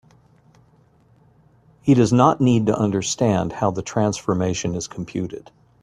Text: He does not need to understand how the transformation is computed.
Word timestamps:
He 1.83 1.93
does 1.93 2.11
not 2.11 2.41
need 2.41 2.65
to 2.65 2.75
understand 2.75 3.53
how 3.53 3.69
the 3.69 3.83
transformation 3.83 4.73
is 4.73 4.87
computed. 4.87 5.51